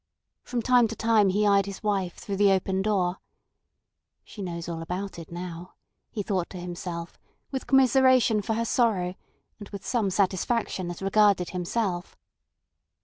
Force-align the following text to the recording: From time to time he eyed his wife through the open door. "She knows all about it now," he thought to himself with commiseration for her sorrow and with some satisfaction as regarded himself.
From 0.41 0.63
time 0.63 0.87
to 0.87 0.95
time 0.95 1.29
he 1.29 1.45
eyed 1.45 1.67
his 1.67 1.83
wife 1.83 2.15
through 2.15 2.37
the 2.37 2.51
open 2.51 2.81
door. 2.81 3.19
"She 4.23 4.41
knows 4.41 4.67
all 4.67 4.81
about 4.81 5.19
it 5.19 5.31
now," 5.31 5.75
he 6.09 6.23
thought 6.23 6.49
to 6.49 6.57
himself 6.57 7.19
with 7.51 7.67
commiseration 7.67 8.41
for 8.41 8.55
her 8.55 8.65
sorrow 8.65 9.13
and 9.59 9.69
with 9.69 9.85
some 9.85 10.09
satisfaction 10.09 10.89
as 10.89 11.03
regarded 11.03 11.51
himself. 11.51 12.17